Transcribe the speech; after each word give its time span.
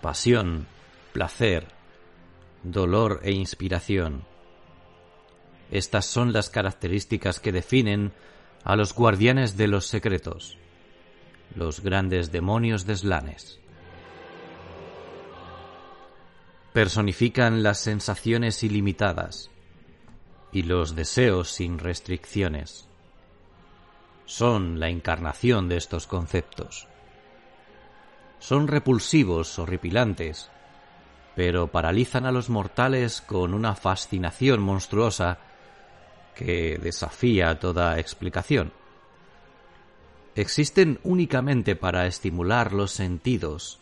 Pasión, 0.00 0.66
placer, 1.12 1.68
dolor 2.62 3.20
e 3.22 3.32
inspiración. 3.32 4.24
Estas 5.70 6.06
son 6.06 6.32
las 6.32 6.50
características 6.50 7.38
que 7.38 7.52
definen 7.52 8.12
a 8.64 8.76
los 8.76 8.94
guardianes 8.94 9.56
de 9.56 9.68
los 9.68 9.86
secretos, 9.86 10.56
los 11.54 11.80
grandes 11.80 12.32
demonios 12.32 12.86
de 12.86 12.96
Slanes. 12.96 13.60
Personifican 16.72 17.62
las 17.62 17.80
sensaciones 17.80 18.62
ilimitadas 18.62 19.50
y 20.52 20.62
los 20.62 20.94
deseos 20.94 21.50
sin 21.50 21.78
restricciones. 21.78 22.86
Son 24.24 24.78
la 24.78 24.88
encarnación 24.88 25.68
de 25.68 25.76
estos 25.76 26.06
conceptos. 26.06 26.89
Son 28.40 28.68
repulsivos, 28.68 29.58
horripilantes, 29.58 30.50
pero 31.36 31.68
paralizan 31.68 32.26
a 32.26 32.32
los 32.32 32.48
mortales 32.48 33.20
con 33.20 33.54
una 33.54 33.74
fascinación 33.76 34.60
monstruosa 34.60 35.38
que 36.34 36.78
desafía 36.82 37.58
toda 37.58 37.98
explicación. 37.98 38.72
Existen 40.34 40.98
únicamente 41.02 41.76
para 41.76 42.06
estimular 42.06 42.72
los 42.72 42.92
sentidos, 42.92 43.78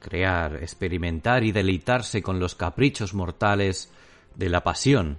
crear, 0.00 0.56
experimentar 0.56 1.42
y 1.44 1.52
deleitarse 1.52 2.22
con 2.22 2.38
los 2.38 2.54
caprichos 2.54 3.14
mortales 3.14 3.90
de 4.34 4.50
la 4.50 4.62
pasión. 4.62 5.16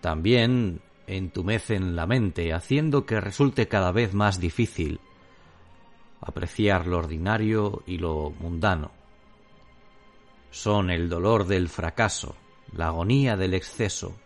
También 0.00 0.80
entumecen 1.06 1.94
la 1.94 2.06
mente, 2.06 2.52
haciendo 2.52 3.06
que 3.06 3.20
resulte 3.20 3.68
cada 3.68 3.92
vez 3.92 4.12
más 4.12 4.40
difícil 4.40 5.00
apreciar 6.20 6.86
lo 6.86 6.98
ordinario 6.98 7.82
y 7.86 7.98
lo 7.98 8.30
mundano. 8.38 8.90
Son 10.50 10.90
el 10.90 11.08
dolor 11.08 11.46
del 11.46 11.68
fracaso, 11.68 12.34
la 12.72 12.88
agonía 12.88 13.36
del 13.36 13.54
exceso, 13.54 14.16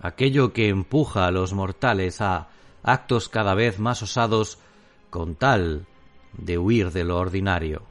aquello 0.00 0.52
que 0.52 0.68
empuja 0.68 1.26
a 1.26 1.30
los 1.30 1.52
mortales 1.52 2.20
a 2.20 2.48
actos 2.82 3.28
cada 3.28 3.54
vez 3.54 3.78
más 3.78 4.02
osados 4.02 4.58
con 5.10 5.34
tal 5.34 5.86
de 6.32 6.58
huir 6.58 6.90
de 6.92 7.04
lo 7.04 7.18
ordinario. 7.18 7.82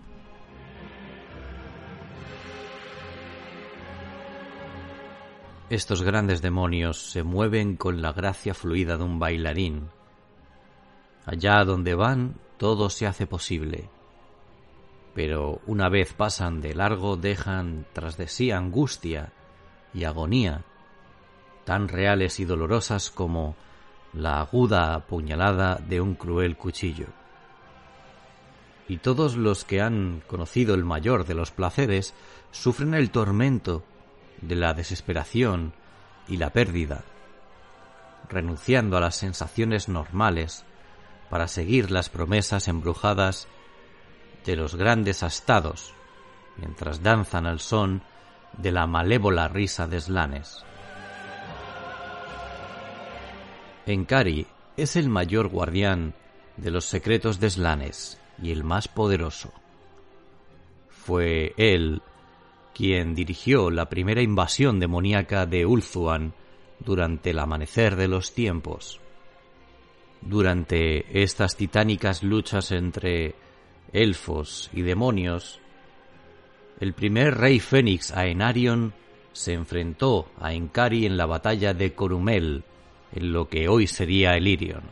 Estos 5.70 6.02
grandes 6.02 6.42
demonios 6.42 7.12
se 7.12 7.24
mueven 7.24 7.76
con 7.76 8.02
la 8.02 8.14
gracia 8.14 8.54
fluida 8.54 8.98
de 8.98 9.04
un 9.04 9.20
bailarín. 9.20 9.90
Allá 11.26 11.66
donde 11.66 11.94
van, 11.94 12.36
todo 12.58 12.90
se 12.90 13.08
hace 13.08 13.28
posible. 13.28 13.90
Pero 15.14 15.62
una 15.66 15.90
vez 15.90 16.14
pasan 16.14 16.62
de 16.62 16.76
largo, 16.76 17.18
dejan 17.18 17.86
tras 17.94 18.18
de 18.18 18.28
sí 18.28 18.52
angustia 18.52 19.32
y 19.94 20.04
agonía, 20.04 20.64
tan 21.66 21.88
reales 21.88 22.40
y 22.40 22.46
dolorosas 22.46 23.10
como 23.10 23.56
la 24.14 24.40
aguda 24.40 25.00
puñalada 25.08 25.76
de 25.76 26.02
un 26.02 26.16
cruel 26.16 26.56
cuchillo. 26.56 27.08
Y 28.88 28.98
todos 28.98 29.36
los 29.36 29.66
que 29.66 29.82
han 29.82 30.22
conocido 30.28 30.74
el 30.74 30.86
mayor 30.86 31.26
de 31.26 31.34
los 31.34 31.52
placeres 31.52 32.14
sufren 32.52 32.94
el 32.94 33.12
tormento 33.12 33.84
de 34.42 34.56
la 34.56 34.74
desesperación 34.74 35.74
y 36.28 36.38
la 36.38 36.52
pérdida, 36.52 37.04
renunciando 38.30 38.98
a 38.98 39.02
las 39.02 39.16
sensaciones 39.16 39.90
normales 39.90 40.66
para 41.30 41.48
seguir 41.48 41.92
las 41.92 42.10
promesas 42.10 42.68
embrujadas 42.68 43.48
de 44.46 44.56
los 44.56 44.76
grandes 44.76 45.24
astados, 45.24 45.94
mientras 46.58 47.04
danzan 47.04 47.46
al 47.46 47.60
son 47.60 48.02
de 48.58 48.72
la 48.72 48.88
malévola 48.88 49.48
risa 49.48 49.88
de 49.88 50.00
Slanes. 50.00 50.64
Enkari 53.86 54.48
es 54.76 54.96
el 54.96 55.10
mayor 55.10 55.48
guardián 55.48 56.14
de 56.58 56.72
los 56.72 56.86
secretos 56.86 57.40
de 57.40 57.50
Slanes 57.50 58.20
y 58.42 58.52
el 58.52 58.64
más 58.64 58.88
poderoso. 58.88 59.54
Fue 60.90 61.54
él 61.58 62.02
quien 62.74 63.16
dirigió 63.16 63.72
la 63.72 63.90
primera 63.90 64.22
invasión 64.22 64.80
demoníaca 64.80 65.46
de 65.46 65.66
Ulthuan 65.66 66.34
durante 66.80 67.32
el 67.32 67.40
amanecer 67.40 67.96
de 67.96 68.08
los 68.08 68.34
tiempos. 68.34 69.00
Durante 70.22 71.22
estas 71.22 71.56
titánicas 71.56 72.24
luchas 72.24 72.72
entre 72.72 73.36
elfos 73.94 74.70
y 74.74 74.82
demonios, 74.82 75.60
el 76.80 76.94
primer 76.94 77.38
rey 77.38 77.60
fénix 77.60 78.12
Aenarion 78.12 78.94
se 79.32 79.54
enfrentó 79.54 80.30
a 80.40 80.54
Enkari 80.54 81.06
en 81.06 81.18
la 81.18 81.26
batalla 81.26 81.74
de 81.74 81.94
Corumel, 81.94 82.64
en 83.14 83.32
lo 83.32 83.48
que 83.48 83.68
hoy 83.70 83.88
sería 83.88 84.36
Elirion, 84.36 84.84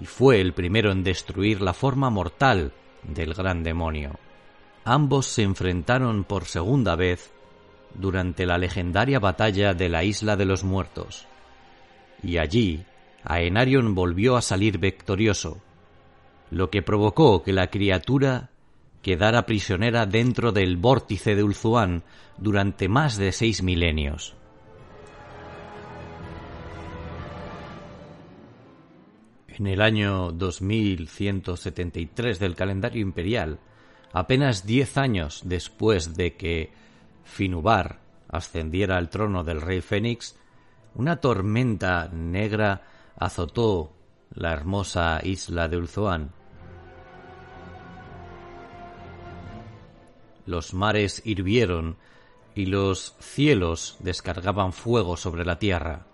y 0.00 0.06
fue 0.06 0.40
el 0.40 0.52
primero 0.52 0.92
en 0.92 1.02
destruir 1.02 1.62
la 1.62 1.72
forma 1.72 2.10
mortal 2.10 2.72
del 3.02 3.34
gran 3.34 3.62
demonio 3.62 4.18
ambos 4.86 5.26
se 5.26 5.42
enfrentaron 5.42 6.22
por 6.22 6.44
segunda 6.44 6.94
vez 6.94 7.32
durante 7.94 8.46
la 8.46 8.56
legendaria 8.56 9.18
batalla 9.18 9.74
de 9.74 9.88
la 9.88 10.04
Isla 10.04 10.36
de 10.36 10.44
los 10.44 10.62
Muertos. 10.62 11.26
Y 12.22 12.38
allí, 12.38 12.84
Aenarion 13.26 13.94
volvió 13.94 14.36
a 14.36 14.42
salir 14.42 14.78
victorioso, 14.78 15.60
lo 16.50 16.70
que 16.70 16.82
provocó 16.82 17.42
que 17.42 17.52
la 17.52 17.68
criatura 17.68 18.50
quedara 19.02 19.46
prisionera 19.46 20.06
dentro 20.06 20.52
del 20.52 20.76
vórtice 20.76 21.34
de 21.34 21.42
Ulzuan 21.42 22.04
durante 22.38 22.88
más 22.88 23.16
de 23.16 23.32
seis 23.32 23.62
milenios. 23.62 24.36
En 29.48 29.66
el 29.66 29.80
año 29.80 30.30
2173 30.32 32.38
del 32.38 32.54
calendario 32.54 33.02
imperial, 33.02 33.58
apenas 34.12 34.66
diez 34.66 34.98
años 34.98 35.42
después 35.44 36.14
de 36.14 36.36
que 36.36 36.70
Finubar 37.24 38.00
ascendiera 38.28 38.98
al 38.98 39.08
trono 39.08 39.42
del 39.42 39.60
rey 39.60 39.80
Fénix, 39.80 40.38
una 40.94 41.16
tormenta 41.16 42.08
negra 42.12 42.82
azotó 43.16 43.92
la 44.34 44.52
hermosa 44.52 45.20
isla 45.22 45.68
de 45.68 45.76
Ulzoán. 45.76 46.32
Los 50.44 50.74
mares 50.74 51.22
hirvieron 51.24 51.96
y 52.54 52.66
los 52.66 53.16
cielos 53.18 53.96
descargaban 54.00 54.72
fuego 54.72 55.16
sobre 55.16 55.44
la 55.44 55.58
tierra. 55.58 56.06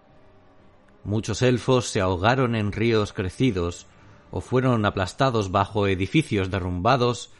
Muchos 1.05 1.43
elfos 1.43 1.87
se 1.87 2.01
ahogaron 2.01 2.55
en 2.55 2.73
ríos 2.73 3.13
crecidos 3.13 3.87
o 4.31 4.41
fueron 4.41 4.87
aplastados 4.87 5.51
bajo 5.51 5.87
edificios 5.87 6.51
derrumbados 6.51 7.31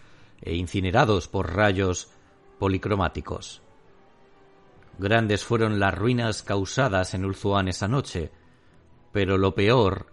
e 0.43 0.57
incinerados 0.57 1.29
por 1.29 1.55
rayos 1.55 2.11
policromáticos. 2.59 3.63
Grandes 4.99 5.45
fueron 5.45 5.81
las 5.81 5.95
ruinas 5.95 6.43
causadas 6.43 7.15
en 7.15 7.25
Ulzuan 7.25 7.69
esa 7.69 7.89
noche, 7.89 8.31
pero 9.13 9.39
lo 9.39 9.55
peor 9.55 10.07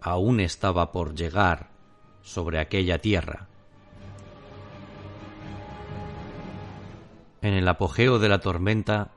aún 0.00 0.40
estaba 0.40 0.92
por 0.92 1.14
llegar 1.14 1.70
sobre 2.22 2.60
aquella 2.60 2.98
tierra. 2.98 3.48
En 7.40 7.54
el 7.54 7.66
apogeo 7.66 8.18
de 8.18 8.28
la 8.28 8.38
tormenta, 8.38 9.10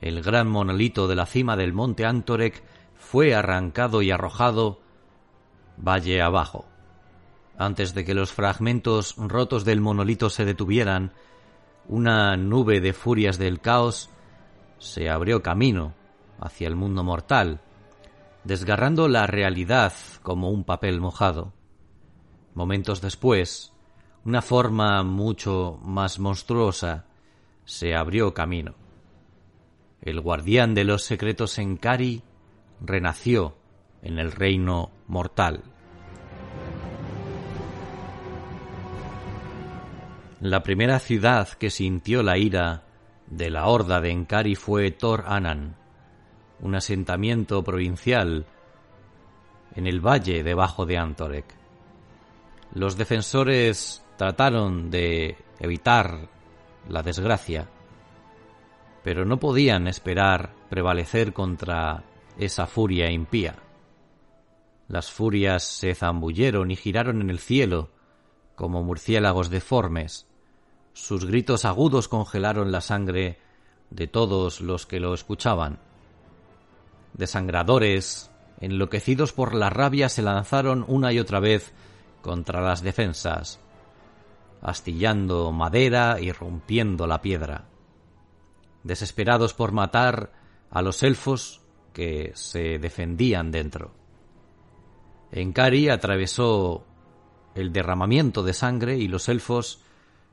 el 0.00 0.22
gran 0.22 0.48
monolito 0.48 1.08
de 1.08 1.16
la 1.16 1.26
cima 1.26 1.56
del 1.56 1.72
monte 1.72 2.04
Antorek 2.04 2.62
fue 2.94 3.34
arrancado 3.34 4.02
y 4.02 4.10
arrojado 4.10 4.80
valle 5.76 6.22
abajo. 6.22 6.66
Antes 7.58 7.94
de 7.94 8.04
que 8.04 8.14
los 8.14 8.32
fragmentos 8.32 9.16
rotos 9.16 9.64
del 9.64 9.80
monolito 9.80 10.30
se 10.30 10.44
detuvieran, 10.44 11.12
una 11.88 12.36
nube 12.36 12.80
de 12.80 12.92
furias 12.92 13.38
del 13.38 13.60
caos 13.60 14.08
se 14.78 15.10
abrió 15.10 15.42
camino 15.42 15.94
hacia 16.40 16.68
el 16.68 16.76
mundo 16.76 17.02
mortal, 17.04 17.60
desgarrando 18.44 19.08
la 19.08 19.26
realidad 19.26 19.92
como 20.22 20.50
un 20.50 20.64
papel 20.64 21.00
mojado. 21.00 21.52
Momentos 22.54 23.00
después, 23.00 23.72
una 24.24 24.42
forma 24.42 25.02
mucho 25.02 25.78
más 25.82 26.18
monstruosa 26.18 27.06
se 27.64 27.94
abrió 27.94 28.34
camino. 28.34 28.74
El 30.00 30.20
guardián 30.20 30.74
de 30.74 30.84
los 30.84 31.04
secretos 31.04 31.58
en 31.58 31.76
Kari 31.76 32.22
renació 32.80 33.56
en 34.02 34.18
el 34.18 34.32
reino 34.32 34.90
mortal. 35.06 35.62
La 40.40 40.64
primera 40.64 40.98
ciudad 40.98 41.48
que 41.50 41.70
sintió 41.70 42.24
la 42.24 42.36
ira 42.36 42.82
de 43.28 43.48
la 43.48 43.68
horda 43.68 44.00
de 44.00 44.10
Enkari 44.10 44.56
fue 44.56 44.90
Tor 44.90 45.24
Anan, 45.28 45.76
un 46.62 46.74
asentamiento 46.74 47.62
provincial 47.62 48.46
en 49.74 49.86
el 49.86 50.00
valle 50.00 50.42
debajo 50.42 50.86
de 50.86 50.96
Antorek. 50.96 51.54
Los 52.74 52.96
defensores 52.96 54.02
trataron 54.16 54.90
de 54.90 55.36
evitar 55.58 56.28
la 56.88 57.02
desgracia, 57.02 57.68
pero 59.02 59.24
no 59.24 59.38
podían 59.38 59.88
esperar 59.88 60.54
prevalecer 60.70 61.32
contra 61.32 62.04
esa 62.38 62.66
furia 62.66 63.10
impía. 63.10 63.56
Las 64.88 65.10
furias 65.10 65.64
se 65.64 65.94
zambulleron 65.94 66.70
y 66.70 66.76
giraron 66.76 67.20
en 67.20 67.30
el 67.30 67.38
cielo 67.38 67.90
como 68.54 68.82
murciélagos 68.82 69.50
deformes. 69.50 70.26
Sus 70.92 71.24
gritos 71.24 71.64
agudos 71.64 72.08
congelaron 72.08 72.70
la 72.70 72.80
sangre 72.80 73.38
de 73.90 74.06
todos 74.06 74.60
los 74.60 74.86
que 74.86 75.00
lo 75.00 75.14
escuchaban. 75.14 75.78
Desangradores, 77.14 78.30
enloquecidos 78.60 79.32
por 79.32 79.54
la 79.54 79.70
rabia, 79.70 80.08
se 80.08 80.22
lanzaron 80.22 80.84
una 80.88 81.12
y 81.12 81.18
otra 81.18 81.40
vez 81.40 81.72
contra 82.22 82.60
las 82.60 82.82
defensas, 82.82 83.60
astillando 84.62 85.52
madera 85.52 86.18
y 86.20 86.32
rompiendo 86.32 87.06
la 87.06 87.20
piedra. 87.20 87.64
Desesperados 88.84 89.54
por 89.54 89.72
matar 89.72 90.32
a 90.70 90.82
los 90.82 91.02
elfos 91.02 91.60
que 91.92 92.32
se 92.34 92.78
defendían 92.78 93.50
dentro. 93.50 93.92
Enkari 95.30 95.88
atravesó 95.88 96.84
el 97.54 97.72
derramamiento 97.72 98.42
de 98.42 98.54
sangre 98.54 98.96
y 98.96 99.08
los 99.08 99.28
elfos 99.28 99.80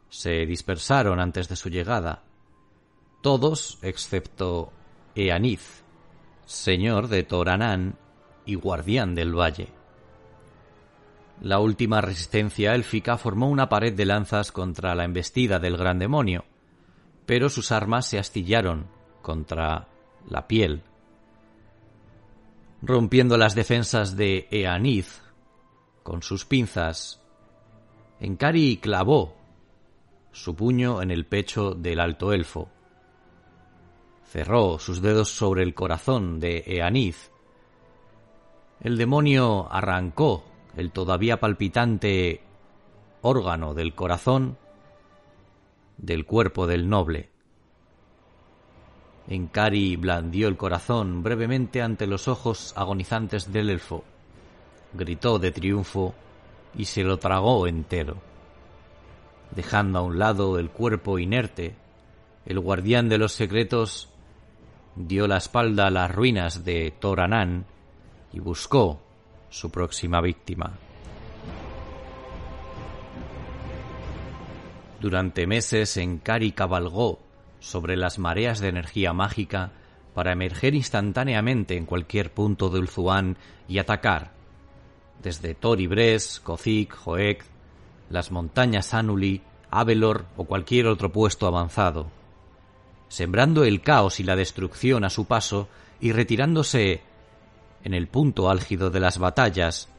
se 0.10 0.46
dispersaron 0.46 1.20
antes 1.20 1.50
de 1.50 1.56
su 1.56 1.70
llegada. 1.70 2.24
Todos 3.22 3.80
excepto 3.82 4.72
Eaniz, 5.16 5.84
señor 6.50 7.08
de 7.08 7.24
Toranán 7.24 7.98
y 8.46 8.56
guardián 8.56 9.16
del 9.16 9.38
valle. 9.38 9.70
La 11.42 11.60
última 11.60 12.02
resistencia 12.02 12.76
élfica 12.76 13.18
formó 13.18 13.50
una 13.50 13.70
pared 13.70 13.94
de 13.94 14.06
lanzas 14.06 14.52
contra 14.52 14.96
la 14.96 15.06
embestida 15.06 15.60
del 15.60 15.78
gran 15.78 16.00
demonio, 16.00 16.46
pero 17.26 17.50
sus 17.50 17.72
armas 17.72 18.08
se 18.08 18.20
astillaron 18.20 18.88
contra 19.22 19.88
la 20.28 20.48
piel 20.48 20.84
rompiendo 22.82 23.38
las 23.38 23.56
defensas 23.56 24.16
de 24.16 24.48
Eaniz 24.52 25.22
con 26.04 26.24
sus 26.24 26.46
pinzas. 26.46 27.22
Enkari 28.20 28.78
clavó 28.78 29.36
su 30.32 30.56
puño 30.56 31.02
en 31.02 31.12
el 31.12 31.26
pecho 31.26 31.74
del 31.74 32.00
alto 32.00 32.34
elfo. 32.34 32.70
Cerró 34.32 34.78
sus 34.78 35.02
dedos 35.02 35.30
sobre 35.30 35.64
el 35.64 35.74
corazón 35.74 36.40
de 36.40 36.64
Eaniz. 36.68 37.32
El 38.80 38.96
demonio 38.96 39.68
arrancó 39.72 40.44
el 40.78 40.92
todavía 40.92 41.40
palpitante 41.40 42.44
órgano 43.24 43.74
del 43.74 43.96
corazón 43.96 44.56
del 45.98 46.28
cuerpo 46.28 46.68
del 46.68 46.88
noble. 46.88 47.32
Enkari 49.28 49.96
blandió 49.96 50.48
el 50.48 50.58
corazón 50.58 51.24
brevemente 51.24 51.82
ante 51.82 52.06
los 52.06 52.28
ojos 52.28 52.74
agonizantes 52.78 53.52
del 53.52 53.72
elfo, 53.72 54.04
gritó 54.94 55.40
de 55.40 55.52
triunfo 55.52 56.14
y 56.76 56.86
se 56.86 57.04
lo 57.04 57.18
tragó 57.18 57.66
entero. 57.66 58.18
Dejando 59.56 59.98
a 59.98 60.02
un 60.04 60.20
lado 60.20 60.60
el 60.60 60.70
cuerpo 60.70 61.18
inerte, 61.18 61.76
el 62.46 62.60
guardián 62.60 63.10
de 63.10 63.18
los 63.18 63.32
secretos 63.32 64.10
dio 65.00 65.28
la 65.28 65.38
espalda 65.38 65.88
a 65.88 65.92
las 65.92 66.12
ruinas 66.12 66.66
de 66.66 66.92
Toranán 67.00 67.66
y 68.34 68.40
buscó 68.42 69.00
su 69.50 69.72
próxima 69.72 70.20
víctima. 70.20 70.74
Durante 75.00 75.48
meses 75.48 75.96
Enkari 75.96 76.52
cabalgó 76.52 77.20
sobre 77.62 77.96
las 77.96 78.20
mareas 78.20 78.60
de 78.60 78.68
energía 78.68 79.14
mágica 79.14 79.72
para 80.14 80.34
emerger 80.34 80.76
instantáneamente 80.76 81.78
en 81.78 81.86
cualquier 81.86 82.34
punto 82.34 82.70
de 82.70 82.80
Ulzuan 82.80 83.38
y 83.70 83.78
atacar, 83.78 84.32
desde 85.24 85.56
Toribres, 85.56 86.42
Kozik, 86.42 86.94
Joek, 86.94 87.46
las 88.10 88.32
montañas 88.32 88.94
Anuli, 88.94 89.42
Avelor 89.72 90.26
o 90.36 90.44
cualquier 90.44 90.88
otro 90.88 91.10
puesto 91.10 91.48
avanzado, 91.48 92.19
sembrando 93.10 93.64
el 93.64 93.82
caos 93.82 94.20
y 94.20 94.24
la 94.24 94.36
destrucción 94.36 95.04
a 95.04 95.10
su 95.10 95.26
paso 95.26 95.68
y 96.00 96.14
retirándose 96.14 97.02
en 97.84 97.94
el 97.94 98.08
punto 98.08 98.50
álgido 98.50 98.90
de 98.90 99.00
las 99.00 99.18
batallas, 99.18 99.90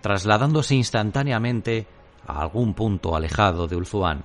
trasladándose 0.00 0.74
instantáneamente 0.74 1.86
a 2.26 2.42
algún 2.42 2.74
punto 2.74 3.16
alejado 3.16 3.66
de 3.66 3.76
Ulzuan. 3.76 4.24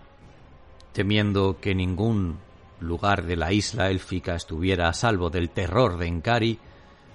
Temiendo 0.92 1.60
que 1.60 1.74
ningún 1.74 2.38
lugar 2.80 3.25
de 3.25 3.36
la 3.36 3.52
isla 3.52 3.90
élfica 3.90 4.36
estuviera 4.36 4.90
a 4.90 4.94
salvo 4.94 5.30
del 5.30 5.50
terror 5.50 5.98
de 5.98 6.07
Enkari, 6.07 6.60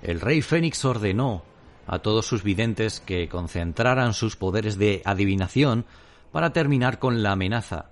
el 0.03 0.21
rey 0.21 0.43
Fénix 0.43 0.85
ordenó 0.85 1.45
a 1.87 1.99
todos 1.99 2.27
sus 2.27 2.43
videntes 2.43 3.01
que 3.01 3.29
concentraran 3.29 4.15
sus 4.15 4.37
poderes 4.37 4.79
de 4.79 5.03
adivinación 5.05 5.85
para 6.33 6.53
terminar 6.53 6.99
con 6.99 7.23
la 7.23 7.33
amenaza 7.33 7.91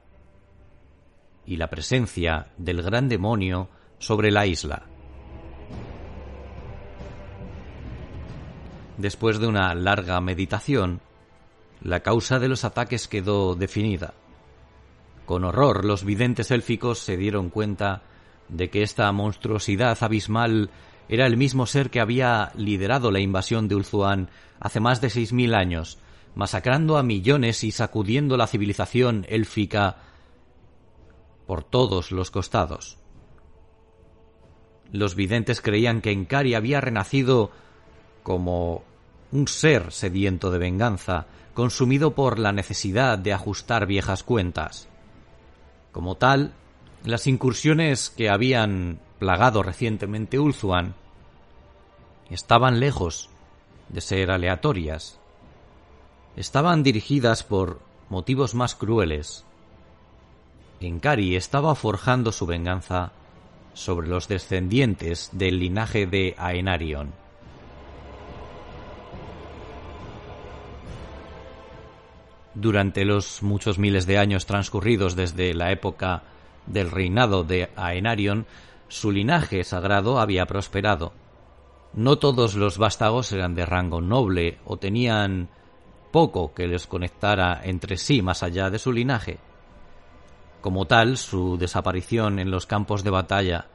y 1.49 1.57
la 1.57 1.71
presencia 1.71 2.49
del 2.59 2.83
gran 2.83 3.09
demonio 3.09 3.71
sobre 3.99 4.31
la 4.31 4.47
isla. 4.47 4.83
Después 8.99 9.39
de 9.39 9.47
una 9.47 9.75
larga 9.75 10.21
meditación, 10.21 11.01
la 11.81 12.01
causa 12.01 12.39
de 12.39 12.49
los 12.49 12.65
ataques 12.65 13.09
quedó 13.09 13.55
definida. 13.55 14.13
Con 15.25 15.45
horror 15.45 15.87
los 15.87 16.05
videntes 16.05 16.51
élficos 16.51 16.99
se 16.99 17.17
dieron 17.17 17.49
cuenta 17.49 18.03
de 18.51 18.69
que 18.69 18.83
esta 18.83 19.11
monstruosidad 19.13 19.97
abismal 20.03 20.69
era 21.09 21.27
el 21.27 21.39
mismo 21.39 21.65
ser 21.65 21.89
que 21.89 22.01
había 22.01 22.53
liderado 22.57 23.11
la 23.11 23.21
invasión 23.21 23.69
de 23.69 23.75
Ulzuan 23.77 24.29
hace 24.61 24.81
más 24.81 25.01
de 25.01 25.09
seis 25.09 25.33
mil 25.33 25.55
años, 25.55 25.99
masacrando 26.35 26.99
a 26.99 27.03
millones 27.03 27.65
y 27.65 27.71
sacudiendo 27.71 28.37
la 28.37 28.47
civilización 28.47 29.25
élfica 29.31 30.08
por 31.49 31.65
todos 31.65 32.13
los 32.13 32.31
costados. 32.31 32.99
Los 34.93 35.15
videntes 35.15 35.63
creían 35.63 36.03
que 36.03 36.13
Enkari 36.13 36.55
había 36.55 36.83
renacido 36.83 37.51
como 38.23 38.83
un 39.33 39.49
ser 39.49 39.91
sediento 39.91 40.51
de 40.51 40.59
venganza, 40.59 41.27
consumido 41.55 42.15
por 42.15 42.39
la 42.39 42.53
necesidad 42.53 43.19
de 43.19 43.33
ajustar 43.33 43.87
viejas 43.87 44.25
cuentas. 44.25 44.89
Como 45.91 46.17
tal, 46.17 46.53
las 47.03 47.27
incursiones 47.27 48.11
que 48.11 48.29
habían 48.29 49.01
plagado 49.19 49.63
recientemente 49.63 50.39
Ulzuan 50.39 50.97
estaban 52.29 52.79
lejos 52.79 53.31
de 53.89 54.03
ser 54.03 54.31
aleatorias. 54.31 55.19
Estaban 56.37 56.83
dirigidas 56.83 57.43
por 57.43 57.81
motivos 58.11 58.55
más 58.55 58.75
crueles. 58.75 59.47
Enkari 60.81 61.37
estaba 61.37 61.75
forjando 61.75 62.33
su 62.33 62.47
venganza 62.47 63.13
sobre 63.75 64.09
los 64.09 64.29
descendientes 64.29 65.31
del 65.33 65.59
linaje 65.59 66.07
de 66.07 66.35
Aenarion. 66.39 67.13
durante 72.61 73.05
los 73.05 73.43
muchos 73.43 73.79
miles 73.79 74.07
de 74.07 74.19
años 74.19 74.47
transcurridos 74.47 75.15
desde 75.15 75.55
la 75.55 75.71
época 75.71 76.23
del 76.67 76.91
reinado 76.91 77.45
de 77.45 77.71
Aenarion, 77.77 78.47
su 78.89 79.13
linaje 79.13 79.63
sagrado 79.65 80.19
había 80.19 80.47
prosperado. 80.47 81.13
No 81.95 82.19
todos 82.19 82.55
los 82.55 82.79
vástagos 82.79 83.33
eran 83.33 83.55
de 83.55 83.65
rango 83.65 84.01
noble 84.01 84.59
o 84.65 84.77
tenían 84.77 85.49
poco 86.11 86.53
que 86.53 86.67
les 86.67 86.87
conectara 86.87 87.61
entre 87.65 87.97
sí 87.97 88.23
más 88.23 88.43
allá 88.43 88.71
de 88.71 88.79
su 88.79 88.93
linaje. 88.93 89.39
Como 90.61 90.87
tal, 90.87 91.17
su 91.17 91.57
desaparición 91.57 92.39
en 92.39 92.51
los 92.51 92.67
campos 92.67 93.05
de 93.05 93.11
batalla 93.11 93.67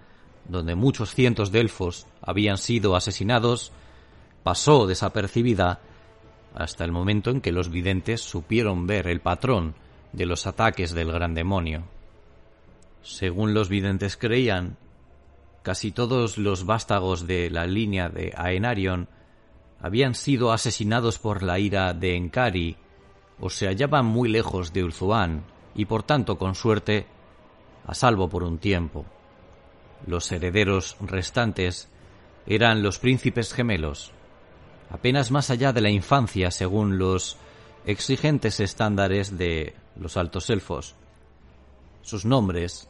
donde 0.47 0.75
muchos 0.75 1.13
cientos 1.13 1.51
de 1.51 1.61
elfos 1.61 2.07
habían 2.21 2.57
sido 2.57 2.95
asesinados, 2.95 3.71
pasó 4.43 4.87
desapercibida 4.87 5.79
hasta 6.53 6.83
el 6.83 6.91
momento 6.91 7.31
en 7.31 7.41
que 7.41 7.51
los 7.51 7.69
videntes 7.69 8.21
supieron 8.21 8.85
ver 8.85 9.07
el 9.07 9.21
patrón 9.21 9.75
de 10.11 10.25
los 10.25 10.45
ataques 10.45 10.93
del 10.93 11.11
gran 11.11 11.33
demonio. 11.33 11.83
Según 13.01 13.53
los 13.53 13.69
videntes 13.69 14.17
creían, 14.17 14.77
casi 15.63 15.91
todos 15.91 16.37
los 16.37 16.65
vástagos 16.65 17.25
de 17.25 17.49
la 17.49 17.65
línea 17.65 18.09
de 18.09 18.33
Aenarion 18.35 19.07
habían 19.81 20.13
sido 20.15 20.51
asesinados 20.51 21.19
por 21.19 21.43
la 21.43 21.59
ira 21.59 21.93
de 21.93 22.15
Enkari 22.15 22.77
o 23.39 23.49
se 23.49 23.67
hallaban 23.67 24.05
muy 24.05 24.29
lejos 24.29 24.71
de 24.71 24.83
Ulzuan 24.83 25.43
y 25.75 25.85
por 25.85 26.03
tanto 26.03 26.37
con 26.37 26.55
suerte 26.55 27.07
a 27.85 27.93
salvo 27.93 28.29
por 28.29 28.43
un 28.43 28.57
tiempo. 28.57 29.05
Los 30.05 30.31
herederos 30.31 30.97
restantes 31.01 31.89
eran 32.45 32.83
los 32.83 32.99
príncipes 32.99 33.53
gemelos, 33.53 34.11
apenas 34.89 35.31
más 35.31 35.49
allá 35.49 35.71
de 35.73 35.81
la 35.81 35.89
infancia 35.89 36.51
según 36.51 36.97
los 36.97 37.37
exigentes 37.85 38.59
estándares 38.59 39.37
de 39.37 39.75
los 39.95 40.17
altos 40.17 40.49
elfos. 40.49 40.95
Sus 42.01 42.25
nombres 42.25 42.89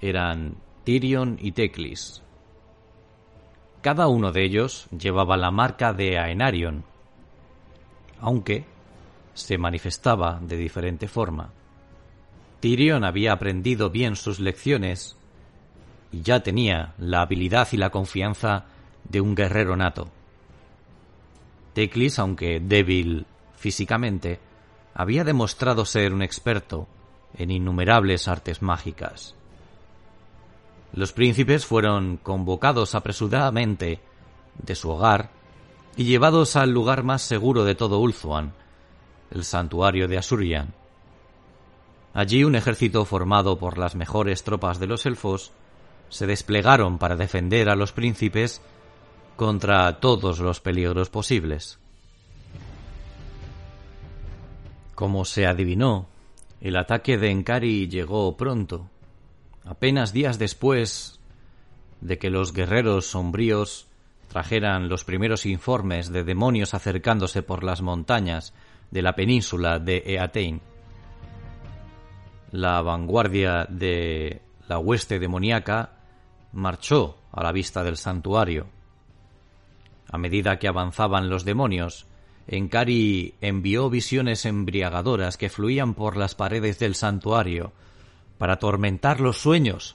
eran 0.00 0.56
Tyrion 0.84 1.38
y 1.40 1.52
Teclis. 1.52 2.22
Cada 3.82 4.08
uno 4.08 4.32
de 4.32 4.44
ellos 4.44 4.88
llevaba 4.90 5.36
la 5.36 5.50
marca 5.50 5.92
de 5.92 6.18
Aenarion, 6.18 6.84
aunque 8.20 8.64
se 9.34 9.56
manifestaba 9.56 10.38
de 10.42 10.56
diferente 10.56 11.08
forma. 11.08 11.52
Tyrion 12.60 13.04
había 13.04 13.32
aprendido 13.32 13.90
bien 13.90 14.16
sus 14.16 14.38
lecciones 14.38 15.16
y 16.12 16.22
ya 16.22 16.40
tenía 16.40 16.94
la 16.98 17.22
habilidad 17.22 17.68
y 17.72 17.76
la 17.76 17.90
confianza 17.90 18.66
de 19.04 19.20
un 19.20 19.34
guerrero 19.34 19.76
nato. 19.76 20.10
Teclis, 21.72 22.18
aunque 22.18 22.60
débil 22.60 23.26
físicamente, 23.56 24.40
había 24.94 25.24
demostrado 25.24 25.84
ser 25.84 26.12
un 26.12 26.22
experto 26.22 26.88
en 27.36 27.50
innumerables 27.50 28.28
artes 28.28 28.60
mágicas. 28.60 29.34
Los 30.92 31.12
príncipes 31.12 31.64
fueron 31.64 32.16
convocados 32.16 32.94
apresuradamente 32.94 34.00
de 34.58 34.74
su 34.74 34.90
hogar 34.90 35.30
y 35.96 36.04
llevados 36.04 36.56
al 36.56 36.70
lugar 36.70 37.04
más 37.04 37.22
seguro 37.22 37.64
de 37.64 37.76
todo 37.76 38.00
Ulthuan, 38.00 38.52
el 39.30 39.44
santuario 39.44 40.08
de 40.08 40.18
Asurian. 40.18 40.79
Allí 42.12 42.44
un 42.44 42.56
ejército 42.56 43.04
formado 43.04 43.58
por 43.58 43.78
las 43.78 43.94
mejores 43.94 44.42
tropas 44.42 44.80
de 44.80 44.86
los 44.86 45.06
elfos 45.06 45.52
se 46.08 46.26
desplegaron 46.26 46.98
para 46.98 47.16
defender 47.16 47.68
a 47.68 47.76
los 47.76 47.92
príncipes 47.92 48.60
contra 49.36 50.00
todos 50.00 50.40
los 50.40 50.60
peligros 50.60 51.08
posibles. 51.08 51.78
Como 54.94 55.24
se 55.24 55.46
adivinó, 55.46 56.08
el 56.60 56.76
ataque 56.76 57.16
de 57.16 57.30
Enkari 57.30 57.88
llegó 57.88 58.36
pronto, 58.36 58.90
apenas 59.64 60.12
días 60.12 60.38
después 60.38 61.20
de 62.00 62.18
que 62.18 62.28
los 62.28 62.52
guerreros 62.52 63.06
sombríos 63.06 63.86
trajeran 64.28 64.88
los 64.88 65.04
primeros 65.04 65.46
informes 65.46 66.10
de 66.12 66.24
demonios 66.24 66.74
acercándose 66.74 67.42
por 67.42 67.64
las 67.64 67.82
montañas 67.82 68.52
de 68.90 69.02
la 69.02 69.14
península 69.14 69.78
de 69.78 70.02
Eatein. 70.04 70.60
La 72.52 72.82
vanguardia 72.82 73.66
de 73.68 74.42
la 74.68 74.78
hueste 74.78 75.18
demoníaca 75.18 75.92
marchó 76.52 77.18
a 77.32 77.42
la 77.42 77.52
vista 77.52 77.84
del 77.84 77.96
santuario. 77.96 78.66
A 80.10 80.18
medida 80.18 80.58
que 80.58 80.66
avanzaban 80.66 81.30
los 81.30 81.44
demonios, 81.44 82.06
Enkari 82.48 83.34
envió 83.40 83.88
visiones 83.90 84.44
embriagadoras 84.44 85.36
que 85.36 85.48
fluían 85.50 85.94
por 85.94 86.16
las 86.16 86.34
paredes 86.34 86.80
del 86.80 86.96
santuario 86.96 87.72
para 88.38 88.54
atormentar 88.54 89.20
los 89.20 89.38
sueños 89.38 89.94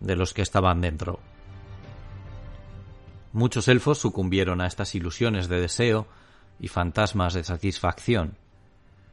de 0.00 0.16
los 0.16 0.32
que 0.32 0.40
estaban 0.40 0.80
dentro. 0.80 1.20
Muchos 3.32 3.68
elfos 3.68 3.98
sucumbieron 3.98 4.62
a 4.62 4.66
estas 4.66 4.94
ilusiones 4.94 5.48
de 5.48 5.60
deseo 5.60 6.06
y 6.58 6.68
fantasmas 6.68 7.34
de 7.34 7.44
satisfacción. 7.44 8.38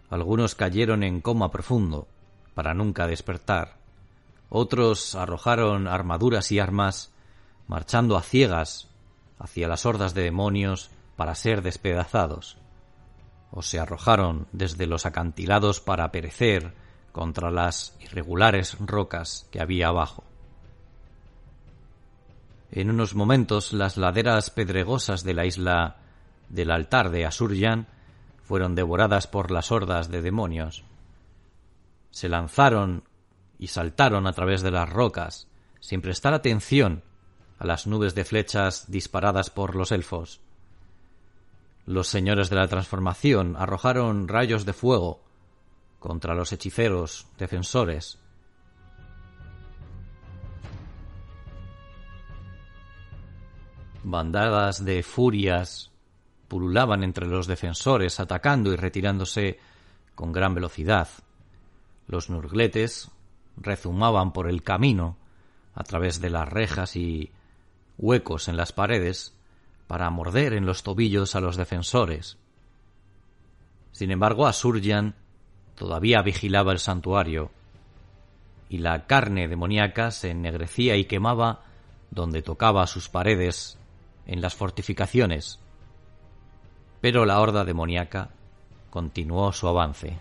Algunos 0.10 0.56
cayeron 0.56 1.04
en 1.04 1.20
coma 1.20 1.52
profundo, 1.52 2.08
para 2.58 2.74
nunca 2.74 3.06
despertar. 3.06 3.76
Otros 4.50 5.14
arrojaron 5.14 5.88
armaduras 5.88 6.52
y 6.52 6.58
armas, 6.58 7.12
marchando 7.68 8.18
a 8.18 8.24
ciegas 8.24 8.88
hacia 9.38 9.68
las 9.68 9.86
hordas 9.86 10.16
de 10.16 10.24
demonios 10.24 10.90
para 11.16 11.36
ser 11.36 11.62
despedazados. 11.62 12.58
O 13.52 13.62
se 13.62 13.78
arrojaron 13.78 14.48
desde 14.54 14.88
los 14.88 15.06
acantilados 15.06 15.82
para 15.82 16.12
perecer 16.12 16.74
contra 17.12 17.52
las 17.52 17.96
irregulares 18.00 18.76
rocas 18.80 19.48
que 19.52 19.62
había 19.62 19.90
abajo. 19.90 20.24
En 22.72 22.90
unos 22.90 23.14
momentos 23.14 23.72
las 23.72 23.98
laderas 23.98 24.50
pedregosas 24.50 25.24
de 25.24 25.36
la 25.36 25.46
isla 25.46 25.98
del 26.50 26.72
altar 26.72 27.12
de 27.12 27.28
Asuryan 27.28 27.86
fueron 28.42 28.74
devoradas 28.74 29.28
por 29.28 29.52
las 29.52 29.72
hordas 29.72 30.10
de 30.10 30.24
demonios. 30.24 30.84
Se 32.18 32.30
lanzaron 32.30 33.04
y 33.60 33.68
saltaron 33.68 34.26
a 34.26 34.34
través 34.34 34.64
de 34.64 34.72
las 34.72 34.90
rocas, 34.90 35.48
sin 35.80 36.02
prestar 36.02 36.34
atención 36.34 37.04
a 37.60 37.68
las 37.68 37.86
nubes 37.86 38.16
de 38.16 38.26
flechas 38.26 38.90
disparadas 38.90 39.52
por 39.52 39.76
los 39.76 39.92
elfos. 39.92 40.42
Los 41.86 42.08
señores 42.08 42.50
de 42.50 42.56
la 42.56 42.68
transformación 42.68 43.56
arrojaron 43.56 44.28
rayos 44.28 44.66
de 44.66 44.74
fuego 44.74 45.22
contra 46.00 46.34
los 46.34 46.52
hechiceros 46.52 47.28
defensores. 47.38 48.18
Bandadas 54.02 54.84
de 54.84 55.04
furias 55.04 55.92
pululaban 56.48 57.04
entre 57.04 57.28
los 57.28 57.46
defensores, 57.46 58.20
atacando 58.20 58.74
y 58.74 58.76
retirándose 58.76 59.60
con 60.16 60.32
gran 60.32 60.56
velocidad. 60.56 61.10
Los 62.08 62.30
nurgletes 62.30 63.12
rezumaban 63.58 64.34
por 64.34 64.50
el 64.50 64.64
camino, 64.64 65.18
a 65.76 65.84
través 65.84 66.22
de 66.22 66.30
las 66.30 66.48
rejas 66.48 66.96
y 66.96 67.32
huecos 67.98 68.48
en 68.48 68.58
las 68.58 68.72
paredes, 68.72 69.34
para 69.88 70.10
morder 70.10 70.54
en 70.54 70.66
los 70.66 70.84
tobillos 70.84 71.36
a 71.36 71.42
los 71.42 71.56
defensores. 71.56 72.38
Sin 73.92 74.12
embargo, 74.12 74.48
Asurjan 74.48 75.16
todavía 75.76 76.22
vigilaba 76.22 76.72
el 76.72 76.80
santuario, 76.80 77.52
y 78.70 78.80
la 78.80 79.06
carne 79.06 79.48
demoníaca 79.48 80.12
se 80.12 80.32
ennegrecía 80.32 80.98
y 80.98 81.06
quemaba 81.06 81.64
donde 82.12 82.42
tocaba 82.42 82.86
sus 82.88 83.10
paredes 83.10 83.78
en 84.26 84.42
las 84.42 84.56
fortificaciones, 84.56 85.60
pero 87.02 87.26
la 87.26 87.40
horda 87.40 87.64
demoníaca 87.64 88.30
continuó 88.90 89.54
su 89.54 89.68
avance. 89.68 90.18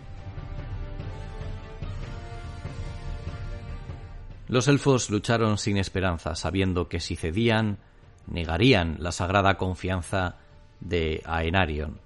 Los 4.47 4.67
elfos 4.67 5.09
lucharon 5.09 5.57
sin 5.57 5.77
esperanza, 5.77 6.35
sabiendo 6.35 6.87
que 6.87 6.99
si 6.99 7.15
cedían, 7.15 7.79
negarían 8.27 8.97
la 8.99 9.11
sagrada 9.11 9.57
confianza 9.57 10.37
de 10.79 11.21
Aenarion. 11.25 11.99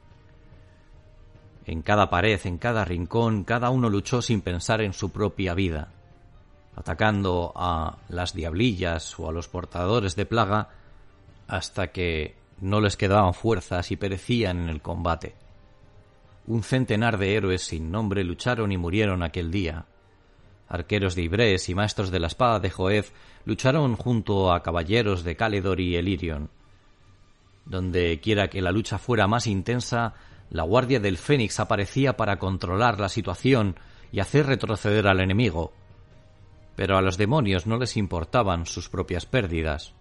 En 1.66 1.84
cada 1.84 2.10
pared, 2.10 2.40
en 2.46 2.58
cada 2.58 2.84
rincón, 2.84 3.44
cada 3.44 3.70
uno 3.70 3.90
luchó 3.90 4.22
sin 4.22 4.42
pensar 4.42 4.82
en 4.82 4.94
su 4.94 5.12
propia 5.12 5.54
vida, 5.54 5.90
atacando 6.76 7.54
a 7.56 7.98
las 8.10 8.34
diablillas 8.34 9.20
o 9.20 9.30
a 9.30 9.32
los 9.32 9.48
portadores 9.48 10.16
de 10.16 10.26
plaga 10.26 10.70
hasta 11.48 11.92
que 11.92 12.36
no 12.60 12.82
les 12.82 12.98
quedaban 12.98 13.34
fuerzas 13.34 13.92
y 13.92 13.98
perecían 13.98 14.62
en 14.62 14.70
el 14.70 14.82
combate. 14.82 15.36
Un 16.48 16.64
centenar 16.64 17.18
de 17.20 17.36
héroes 17.36 17.62
sin 17.62 17.92
nombre 17.92 18.24
lucharon 18.24 18.72
y 18.72 18.78
murieron 18.78 19.22
aquel 19.22 19.52
día. 19.52 19.86
Arqueros 20.72 21.16
de 21.16 21.24
Ibres 21.24 21.68
y 21.68 21.75
maestros 21.75 22.12
de 22.12 22.20
la 22.22 22.28
espada 22.28 22.62
de 22.62 22.70
Joez 22.70 23.12
lucharon 23.44 23.98
junto 23.98 24.54
a 24.54 24.63
caballeros 24.63 25.25
de 25.25 25.36
Caledor 25.36 25.82
y 25.82 25.98
Elirion. 25.98 26.50
Donde 27.66 28.22
quiera 28.22 28.48
que 28.48 28.62
la 28.62 28.72
lucha 28.72 28.98
fuera 28.98 29.28
más 29.28 29.48
intensa, 29.48 30.13
la 30.50 30.63
Guardia 30.63 31.01
del 31.01 31.18
Fénix 31.18 31.60
aparecía 31.60 32.16
para 32.16 32.40
controlar 32.40 33.01
la 33.01 33.10
situación 33.10 33.75
y 34.13 34.22
hacer 34.22 34.46
retroceder 34.46 35.08
al 35.08 35.20
enemigo. 35.20 35.74
Pero 36.78 36.98
a 36.98 37.01
los 37.01 37.18
demonios 37.18 37.68
no 37.68 37.78
les 37.78 37.98
importaban 37.98 38.66
sus 38.66 38.88
propias 38.88 39.25
pérdidas. 39.25 39.94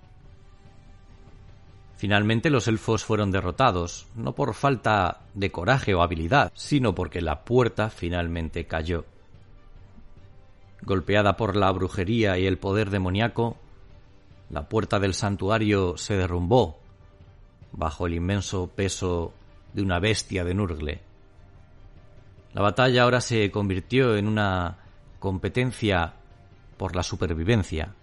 Finalmente 1.97 2.49
los 2.49 2.69
elfos 2.69 3.05
fueron 3.05 3.33
derrotados, 3.33 4.07
no 4.15 4.37
por 4.37 4.55
falta 4.55 5.23
de 5.35 5.51
coraje 5.51 5.95
o 5.95 6.03
habilidad, 6.03 6.53
sino 6.55 6.95
porque 6.95 7.21
la 7.21 7.45
puerta 7.45 7.91
finalmente 7.91 8.67
cayó. 8.69 9.05
Golpeada 10.83 11.37
por 11.37 11.57
la 11.57 11.71
brujería 11.73 12.39
y 12.39 12.47
el 12.47 12.59
poder 12.59 12.91
demoníaco, 12.91 13.57
La 14.49 14.69
puerta 14.69 14.99
del 14.99 15.15
santuario 15.15 15.97
se 15.97 16.17
derrumbó 16.17 16.81
bajo 17.71 18.09
el 18.09 18.15
inmenso 18.15 18.67
peso 18.67 19.33
de 19.73 19.83
una 19.83 20.01
bestia 20.01 20.45
de 20.45 20.55
Nurgle. 20.55 21.01
La 22.53 22.63
batalla 22.63 23.05
ahora 23.05 23.21
se 23.21 23.49
convirtió 23.53 24.17
en 24.17 24.27
una 24.27 24.79
competencia 25.21 26.15
por 26.77 26.97
la 26.97 27.05
supervivencia. 27.05 27.95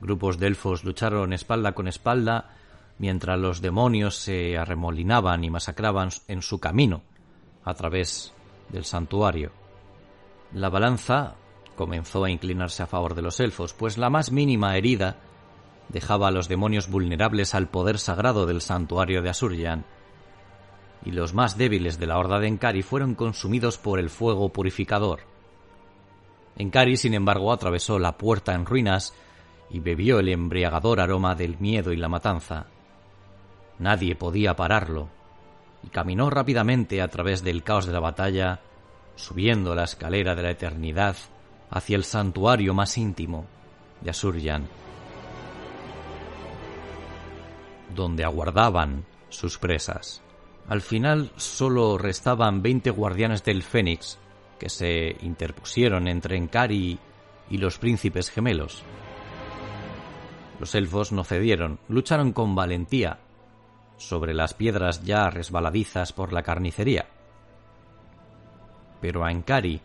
Grupos 0.00 0.38
de 0.38 0.48
elfos 0.48 0.82
lucharon 0.82 1.32
espalda 1.32 1.72
con 1.72 1.86
espalda 1.86 2.50
mientras 2.98 3.38
los 3.38 3.60
demonios 3.60 4.16
se 4.16 4.58
arremolinaban 4.58 5.44
y 5.44 5.50
masacraban 5.50 6.08
en 6.26 6.42
su 6.42 6.58
camino 6.58 7.02
a 7.64 7.74
través 7.74 8.32
del 8.70 8.84
santuario. 8.84 9.63
La 10.54 10.70
balanza 10.70 11.34
comenzó 11.74 12.24
a 12.24 12.30
inclinarse 12.30 12.84
a 12.84 12.86
favor 12.86 13.16
de 13.16 13.22
los 13.22 13.40
elfos, 13.40 13.74
pues 13.74 13.98
la 13.98 14.08
más 14.08 14.30
mínima 14.30 14.76
herida 14.76 15.16
dejaba 15.88 16.28
a 16.28 16.30
los 16.30 16.48
demonios 16.48 16.88
vulnerables 16.88 17.56
al 17.56 17.68
poder 17.68 17.98
sagrado 17.98 18.46
del 18.46 18.60
santuario 18.60 19.20
de 19.20 19.30
Asuryan, 19.30 19.84
y 21.04 21.10
los 21.10 21.34
más 21.34 21.58
débiles 21.58 21.98
de 21.98 22.06
la 22.06 22.18
horda 22.18 22.38
de 22.38 22.46
Enkari 22.46 22.82
fueron 22.82 23.16
consumidos 23.16 23.78
por 23.78 23.98
el 23.98 24.10
fuego 24.10 24.50
purificador. 24.50 25.20
Enkari, 26.56 26.96
sin 26.96 27.14
embargo, 27.14 27.52
atravesó 27.52 27.98
la 27.98 28.16
puerta 28.16 28.54
en 28.54 28.64
ruinas 28.64 29.12
y 29.70 29.80
bebió 29.80 30.20
el 30.20 30.28
embriagador 30.28 31.00
aroma 31.00 31.34
del 31.34 31.58
miedo 31.58 31.92
y 31.92 31.96
la 31.96 32.08
matanza. 32.08 32.66
Nadie 33.80 34.14
podía 34.14 34.54
pararlo, 34.54 35.08
y 35.82 35.88
caminó 35.88 36.30
rápidamente 36.30 37.02
a 37.02 37.08
través 37.08 37.42
del 37.42 37.64
caos 37.64 37.86
de 37.86 37.92
la 37.92 38.00
batalla, 38.00 38.60
subiendo 39.16 39.74
la 39.74 39.84
escalera 39.84 40.34
de 40.34 40.42
la 40.42 40.50
eternidad 40.50 41.16
hacia 41.70 41.96
el 41.96 42.04
santuario 42.04 42.74
más 42.74 42.96
íntimo 42.98 43.46
de 44.00 44.10
Asuryan, 44.10 44.66
donde 47.94 48.24
aguardaban 48.24 49.04
sus 49.28 49.58
presas. 49.58 50.22
Al 50.68 50.80
final 50.80 51.30
solo 51.36 51.98
restaban 51.98 52.62
veinte 52.62 52.90
guardianes 52.90 53.44
del 53.44 53.62
Fénix 53.62 54.18
que 54.58 54.68
se 54.68 55.16
interpusieron 55.20 56.08
entre 56.08 56.36
Enkari 56.36 56.98
y 57.50 57.58
los 57.58 57.78
príncipes 57.78 58.30
gemelos. 58.30 58.82
Los 60.60 60.74
elfos 60.74 61.12
no 61.12 61.24
cedieron, 61.24 61.78
lucharon 61.88 62.32
con 62.32 62.54
valentía 62.54 63.18
sobre 63.96 64.34
las 64.34 64.54
piedras 64.54 65.02
ya 65.02 65.28
resbaladizas 65.30 66.12
por 66.12 66.32
la 66.32 66.42
carnicería. 66.42 67.06
Pero 69.04 69.22
a 69.22 69.30
Enkari 69.30 69.82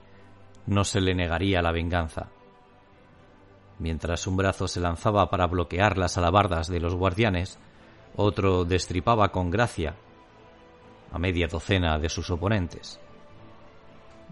no 0.67 0.85
se 0.85 1.01
le 1.01 1.13
negaría 1.13 1.61
la 1.61 1.73
venganza. 1.73 2.29
Mientras 3.77 4.25
un 4.27 4.37
brazo 4.37 4.65
se 4.65 4.79
lanzaba 4.79 5.29
para 5.29 5.45
bloquear 5.45 5.97
las 5.97 6.17
alabardas 6.17 6.69
de 6.69 6.79
los 6.79 6.95
guardianes, 6.95 7.59
otro 8.15 8.63
destripaba 8.63 9.27
con 9.27 9.49
gracia 9.49 9.97
a 11.11 11.19
media 11.19 11.47
docena 11.47 11.99
de 11.99 12.07
sus 12.07 12.31
oponentes. 12.31 12.97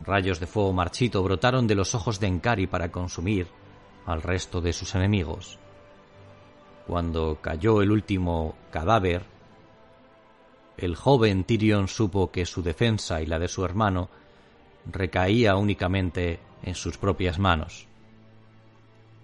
Rayos 0.06 0.40
de 0.40 0.48
fuego 0.48 0.72
marchito 0.72 1.22
brotaron 1.22 1.68
de 1.68 1.76
los 1.76 1.94
ojos 1.94 2.22
de 2.22 2.28
Enkari 2.28 2.68
para 2.68 2.90
consumir 2.90 3.48
al 4.06 4.22
resto 4.22 4.62
de 4.62 4.72
sus 4.72 4.96
enemigos. 4.96 5.60
Cuando 6.88 7.42
cayó 7.42 7.82
el 7.82 7.92
último 7.92 8.56
cadáver, 8.72 9.26
el 10.78 10.96
joven 10.96 11.44
Tyrion 11.44 11.90
supo 11.90 12.32
que 12.32 12.46
su 12.46 12.64
defensa 12.64 13.22
y 13.22 13.26
la 13.26 13.38
de 13.38 13.50
su 13.50 13.66
hermano 13.66 14.10
recaía 14.92 15.56
únicamente 15.56 16.40
en 16.64 16.76
sus 16.76 16.98
propias 16.98 17.40
manos. 17.40 17.88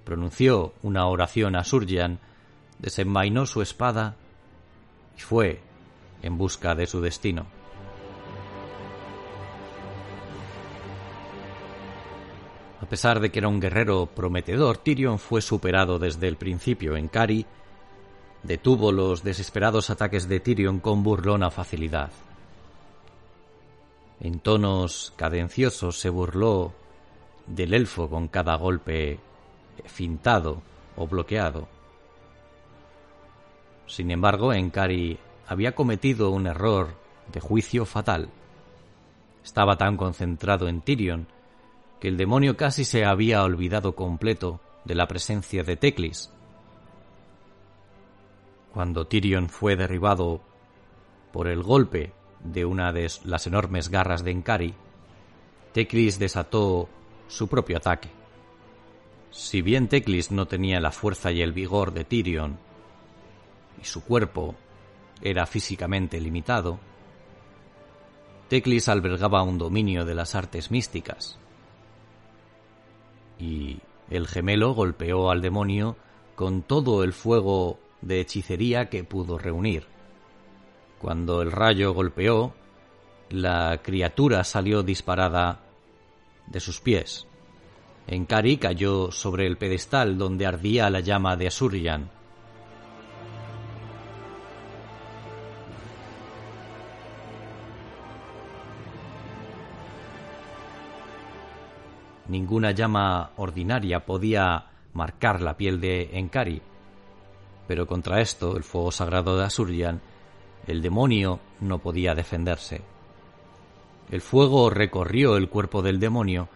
Pronunció 0.03 0.73
una 0.81 1.05
oración 1.07 1.55
a 1.55 1.63
Surgeon, 1.63 2.19
desenvainó 2.79 3.45
su 3.45 3.61
espada 3.61 4.15
y 5.17 5.21
fue 5.21 5.61
en 6.21 6.37
busca 6.37 6.75
de 6.75 6.87
su 6.87 7.01
destino. 7.01 7.45
A 12.81 12.85
pesar 12.85 13.21
de 13.21 13.31
que 13.31 13.39
era 13.39 13.47
un 13.47 13.61
guerrero 13.61 14.07
prometedor, 14.07 14.77
Tyrion 14.77 15.17
fue 15.17 15.41
superado 15.41 15.99
desde 15.99 16.27
el 16.27 16.35
principio. 16.35 16.97
En 16.97 17.07
Cari 17.07 17.45
detuvo 18.43 18.91
los 18.91 19.23
desesperados 19.23 19.89
ataques 19.89 20.27
de 20.27 20.41
Tyrion 20.41 20.79
con 20.79 21.01
burlona 21.01 21.49
facilidad. 21.49 22.11
En 24.23 24.39
tonos 24.39 25.11
cadenciosos 25.17 25.99
se 25.99 26.09
burló 26.09 26.71
del 27.45 27.73
elfo 27.73 28.09
con 28.09 28.29
cada 28.29 28.55
golpe 28.55 29.19
fintado 29.83 30.61
o 30.95 31.07
bloqueado. 31.07 31.67
Sin 33.85 34.11
embargo, 34.11 34.53
Enkari 34.53 35.19
había 35.45 35.75
cometido 35.75 36.31
un 36.31 36.47
error 36.47 36.95
de 37.33 37.41
juicio 37.41 37.85
fatal. 37.85 38.29
Estaba 39.43 39.75
tan 39.75 39.97
concentrado 39.97 40.69
en 40.69 40.79
Tyrion 40.79 41.27
que 41.99 42.07
el 42.07 42.15
demonio 42.15 42.55
casi 42.55 42.85
se 42.85 43.03
había 43.03 43.43
olvidado 43.43 43.93
completo 43.93 44.61
de 44.85 44.95
la 44.95 45.05
presencia 45.09 45.65
de 45.65 45.75
Teclis. 45.75 46.31
Cuando 48.73 49.05
Tyrion 49.05 49.49
fue 49.49 49.75
derribado 49.75 50.39
por 51.33 51.49
el 51.49 51.61
golpe 51.61 52.13
de 52.43 52.65
una 52.65 52.91
de 52.91 53.09
las 53.25 53.47
enormes 53.47 53.89
garras 53.89 54.23
de 54.23 54.31
Enkari, 54.31 54.73
Teclis 55.73 56.19
desató 56.19 56.89
su 57.27 57.47
propio 57.47 57.77
ataque. 57.77 58.09
Si 59.31 59.61
bien 59.61 59.87
Teclis 59.87 60.31
no 60.31 60.45
tenía 60.45 60.79
la 60.79 60.91
fuerza 60.91 61.31
y 61.31 61.41
el 61.41 61.53
vigor 61.53 61.93
de 61.93 62.03
Tyrion, 62.03 62.57
y 63.81 63.85
su 63.85 64.03
cuerpo 64.03 64.55
era 65.21 65.45
físicamente 65.45 66.19
limitado, 66.19 66.79
Teclis 68.49 68.87
albergaba 68.87 69.41
un 69.41 69.57
dominio 69.57 70.05
de 70.05 70.13
las 70.13 70.35
artes 70.35 70.69
místicas. 70.69 71.39
Y 73.39 73.79
el 74.09 74.27
gemelo 74.27 74.73
golpeó 74.73 75.31
al 75.31 75.41
demonio 75.41 75.97
con 76.35 76.61
todo 76.61 77.03
el 77.03 77.13
fuego 77.13 77.79
de 78.01 78.19
hechicería 78.19 78.89
que 78.89 79.03
pudo 79.03 79.39
reunir. 79.39 79.87
Cuando 81.03 81.41
el 81.41 81.51
rayo 81.51 81.93
golpeó, 81.93 82.53
la 83.29 83.81
criatura 83.83 84.45
salió 84.45 84.83
disparada 84.83 85.59
de 86.47 86.61
sus 86.61 86.79
pies. 86.79 87.27
Enkari 88.07 88.55
cayó 88.55 89.11
sobre 89.11 89.45
el 89.45 89.57
pedestal 89.57 90.17
donde 90.17 90.45
ardía 90.45 90.89
la 90.89 91.01
llama 91.01 91.35
de 91.35 91.47
Asuryan. 91.47 92.09
Ninguna 102.29 102.71
llama 102.71 103.31
ordinaria 103.35 104.05
podía 104.05 104.67
marcar 104.93 105.41
la 105.41 105.57
piel 105.57 105.81
de 105.81 106.11
Enkari, 106.13 106.61
pero 107.67 107.87
contra 107.87 108.21
esto, 108.21 108.55
el 108.55 108.63
fuego 108.63 108.93
sagrado 108.93 109.35
de 109.37 109.43
Asuryan 109.43 110.12
el 110.67 110.81
demonio 110.81 111.39
no 111.59 111.79
podía 111.79 112.15
defenderse. 112.15 112.81
El 114.11 114.21
fuego 114.21 114.69
recorrió 114.69 115.37
el 115.37 115.49
cuerpo 115.49 115.81
del 115.81 115.99
demonio, 115.99 116.47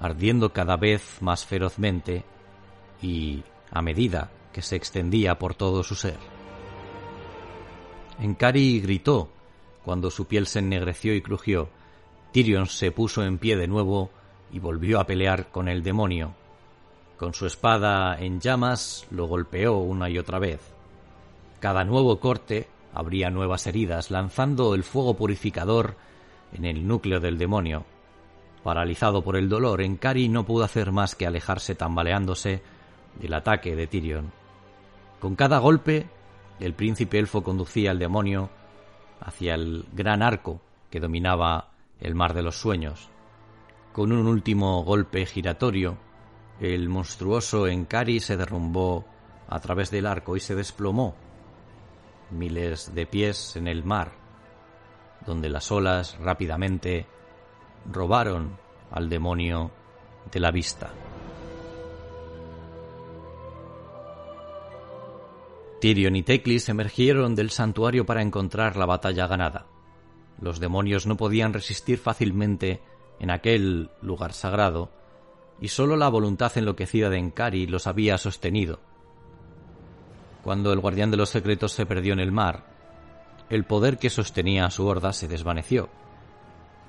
ardiendo 0.00 0.52
cada 0.52 0.76
vez 0.76 1.18
más 1.20 1.44
ferozmente 1.44 2.24
y 3.00 3.42
a 3.70 3.82
medida 3.82 4.30
que 4.52 4.62
se 4.62 4.76
extendía 4.76 5.38
por 5.38 5.54
todo 5.54 5.82
su 5.82 5.94
ser. 5.94 6.18
Enkari 8.20 8.80
gritó 8.80 9.28
cuando 9.84 10.10
su 10.10 10.26
piel 10.26 10.46
se 10.46 10.60
ennegreció 10.60 11.14
y 11.14 11.20
crujió. 11.20 11.68
Tyrion 12.32 12.66
se 12.66 12.90
puso 12.90 13.24
en 13.24 13.38
pie 13.38 13.56
de 13.56 13.68
nuevo 13.68 14.10
y 14.52 14.58
volvió 14.58 15.00
a 15.00 15.06
pelear 15.06 15.50
con 15.50 15.68
el 15.68 15.82
demonio. 15.82 16.34
Con 17.18 17.34
su 17.34 17.46
espada 17.46 18.18
en 18.18 18.40
llamas 18.40 19.06
lo 19.10 19.26
golpeó 19.26 19.76
una 19.78 20.08
y 20.08 20.18
otra 20.18 20.38
vez. 20.38 20.60
Cada 21.60 21.84
nuevo 21.84 22.18
corte 22.18 22.68
habría 22.94 23.28
nuevas 23.28 23.66
heridas, 23.66 24.10
lanzando 24.10 24.74
el 24.74 24.84
fuego 24.84 25.14
purificador 25.14 25.96
en 26.52 26.64
el 26.64 26.86
núcleo 26.86 27.20
del 27.20 27.36
demonio. 27.36 27.84
Paralizado 28.62 29.22
por 29.22 29.36
el 29.36 29.48
dolor, 29.48 29.82
Enkari 29.82 30.28
no 30.28 30.46
pudo 30.46 30.64
hacer 30.64 30.92
más 30.92 31.14
que 31.14 31.26
alejarse 31.26 31.74
tambaleándose 31.74 32.62
del 33.20 33.34
ataque 33.34 33.76
de 33.76 33.86
Tyrion. 33.86 34.32
Con 35.20 35.34
cada 35.34 35.58
golpe, 35.58 36.06
el 36.60 36.74
príncipe 36.74 37.18
elfo 37.18 37.42
conducía 37.42 37.90
al 37.90 37.98
demonio 37.98 38.48
hacia 39.20 39.54
el 39.54 39.84
gran 39.92 40.22
arco 40.22 40.60
que 40.88 41.00
dominaba 41.00 41.72
el 42.00 42.14
mar 42.14 42.32
de 42.32 42.42
los 42.42 42.56
sueños. 42.56 43.08
Con 43.92 44.12
un 44.12 44.26
último 44.26 44.84
golpe 44.84 45.26
giratorio, 45.26 45.98
el 46.60 46.88
monstruoso 46.88 47.66
Enkari 47.66 48.20
se 48.20 48.36
derrumbó 48.36 49.04
a 49.48 49.60
través 49.60 49.90
del 49.90 50.06
arco 50.06 50.36
y 50.36 50.40
se 50.40 50.54
desplomó 50.54 51.16
miles 52.30 52.94
de 52.94 53.06
pies 53.06 53.56
en 53.56 53.68
el 53.68 53.84
mar, 53.84 54.12
donde 55.26 55.48
las 55.48 55.70
olas 55.70 56.18
rápidamente 56.18 57.06
robaron 57.90 58.56
al 58.90 59.08
demonio 59.08 59.70
de 60.30 60.40
la 60.40 60.50
vista. 60.50 60.92
Tyrion 65.80 66.16
y 66.16 66.22
Teclis 66.22 66.68
emergieron 66.70 67.34
del 67.34 67.50
santuario 67.50 68.06
para 68.06 68.22
encontrar 68.22 68.76
la 68.76 68.86
batalla 68.86 69.26
ganada. 69.26 69.66
Los 70.40 70.58
demonios 70.58 71.06
no 71.06 71.16
podían 71.16 71.52
resistir 71.52 71.98
fácilmente 71.98 72.80
en 73.20 73.30
aquel 73.30 73.90
lugar 74.00 74.32
sagrado, 74.32 74.90
y 75.60 75.68
sólo 75.68 75.96
la 75.96 76.08
voluntad 76.08 76.56
enloquecida 76.56 77.10
de 77.10 77.18
Enkari 77.18 77.66
los 77.66 77.86
había 77.86 78.18
sostenido. 78.18 78.80
Cuando 80.44 80.74
el 80.74 80.80
guardián 80.80 81.10
de 81.10 81.16
los 81.16 81.30
secretos 81.30 81.72
se 81.72 81.86
perdió 81.86 82.12
en 82.12 82.20
el 82.20 82.30
mar, 82.30 82.64
el 83.48 83.64
poder 83.64 83.96
que 83.96 84.10
sostenía 84.10 84.66
a 84.66 84.70
su 84.70 84.86
horda 84.86 85.14
se 85.14 85.26
desvaneció, 85.26 85.88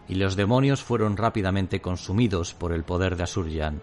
y 0.10 0.16
los 0.16 0.36
demonios 0.36 0.84
fueron 0.84 1.16
rápidamente 1.16 1.80
consumidos 1.80 2.54
por 2.54 2.74
el 2.74 2.84
poder 2.84 3.16
de 3.16 3.24
Asuryan, 3.24 3.82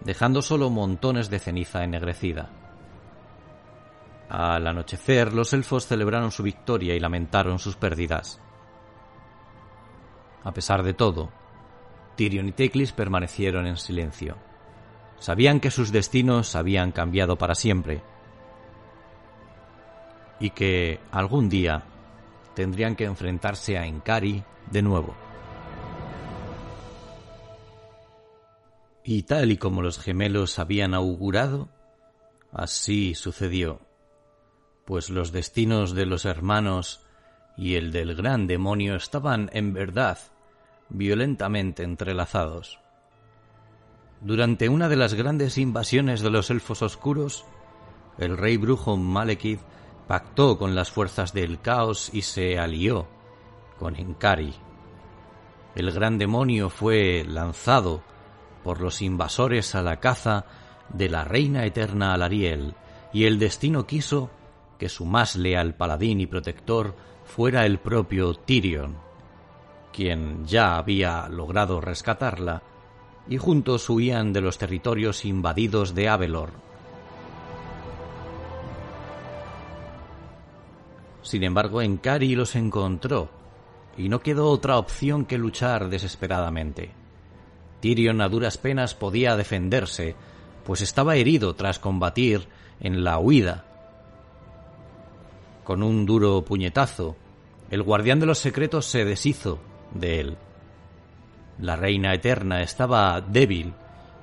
dejando 0.00 0.40
solo 0.40 0.70
montones 0.70 1.28
de 1.28 1.38
ceniza 1.38 1.84
ennegrecida. 1.84 2.48
Al 4.30 4.66
anochecer, 4.66 5.34
los 5.34 5.52
elfos 5.52 5.86
celebraron 5.86 6.32
su 6.32 6.42
victoria 6.42 6.94
y 6.94 6.98
lamentaron 6.98 7.58
sus 7.58 7.76
pérdidas. 7.76 8.40
A 10.42 10.52
pesar 10.52 10.82
de 10.82 10.94
todo, 10.94 11.28
Tyrion 12.16 12.48
y 12.48 12.52
Teclis 12.52 12.92
permanecieron 12.92 13.66
en 13.66 13.76
silencio. 13.76 14.38
Sabían 15.18 15.60
que 15.60 15.70
sus 15.70 15.92
destinos 15.92 16.56
habían 16.56 16.92
cambiado 16.92 17.36
para 17.36 17.54
siempre 17.54 18.02
y 20.40 20.50
que 20.50 21.00
algún 21.10 21.48
día 21.48 21.84
tendrían 22.54 22.96
que 22.96 23.04
enfrentarse 23.04 23.78
a 23.78 23.86
Enkari 23.86 24.42
de 24.70 24.82
nuevo. 24.82 25.14
Y 29.04 29.22
tal 29.22 29.52
y 29.52 29.56
como 29.56 29.82
los 29.82 29.98
gemelos 29.98 30.58
habían 30.58 30.92
augurado, 30.92 31.68
así 32.52 33.14
sucedió, 33.14 33.80
pues 34.84 35.10
los 35.10 35.32
destinos 35.32 35.94
de 35.94 36.06
los 36.06 36.24
hermanos 36.24 37.06
y 37.56 37.76
el 37.76 37.92
del 37.92 38.14
gran 38.14 38.46
demonio 38.46 38.96
estaban 38.96 39.48
en 39.52 39.72
verdad 39.72 40.18
violentamente 40.88 41.82
entrelazados. 41.82 42.80
Durante 44.20 44.68
una 44.68 44.88
de 44.88 44.96
las 44.96 45.14
grandes 45.14 45.58
invasiones 45.58 46.20
de 46.20 46.30
los 46.30 46.50
elfos 46.50 46.82
oscuros, 46.82 47.44
el 48.18 48.36
rey 48.36 48.56
brujo 48.56 48.96
Malekith 48.96 49.60
pactó 50.06 50.58
con 50.58 50.74
las 50.74 50.90
fuerzas 50.90 51.32
del 51.32 51.60
caos 51.60 52.10
y 52.12 52.22
se 52.22 52.58
alió 52.58 53.06
con 53.78 53.96
Enkari. 53.96 54.54
El 55.74 55.90
gran 55.90 56.18
demonio 56.18 56.70
fue 56.70 57.24
lanzado 57.28 58.02
por 58.64 58.80
los 58.80 59.02
invasores 59.02 59.74
a 59.74 59.82
la 59.82 60.00
caza 60.00 60.46
de 60.88 61.08
la 61.08 61.24
reina 61.24 61.64
eterna 61.64 62.14
Alariel, 62.14 62.74
y 63.12 63.24
el 63.24 63.38
destino 63.38 63.86
quiso 63.86 64.30
que 64.78 64.88
su 64.88 65.04
más 65.04 65.36
leal 65.36 65.74
paladín 65.74 66.20
y 66.20 66.26
protector 66.26 66.94
fuera 67.24 67.66
el 67.66 67.78
propio 67.78 68.34
Tyrion, 68.34 68.96
quien 69.92 70.46
ya 70.46 70.76
había 70.76 71.28
logrado 71.28 71.80
rescatarla, 71.80 72.62
y 73.28 73.38
juntos 73.38 73.88
huían 73.90 74.32
de 74.32 74.40
los 74.40 74.58
territorios 74.58 75.24
invadidos 75.24 75.94
de 75.94 76.08
Avelor. 76.08 76.65
Sin 81.26 81.42
embargo, 81.42 81.82
Enkari 81.82 82.36
los 82.36 82.54
encontró, 82.54 83.28
y 83.98 84.08
no 84.08 84.20
quedó 84.20 84.48
otra 84.48 84.78
opción 84.78 85.24
que 85.24 85.38
luchar 85.38 85.88
desesperadamente. 85.88 86.92
Tyrion 87.80 88.20
a 88.20 88.28
duras 88.28 88.58
penas 88.58 88.94
podía 88.94 89.34
defenderse, 89.34 90.14
pues 90.64 90.82
estaba 90.82 91.16
herido 91.16 91.56
tras 91.56 91.80
combatir 91.80 92.46
en 92.78 93.02
la 93.02 93.18
huida. 93.18 93.64
Con 95.64 95.82
un 95.82 96.06
duro 96.06 96.44
puñetazo, 96.44 97.16
el 97.72 97.82
guardián 97.82 98.20
de 98.20 98.26
los 98.26 98.38
secretos 98.38 98.86
se 98.86 99.04
deshizo 99.04 99.58
de 99.94 100.20
él. 100.20 100.36
La 101.58 101.74
reina 101.74 102.14
eterna 102.14 102.62
estaba 102.62 103.20
débil, 103.20 103.74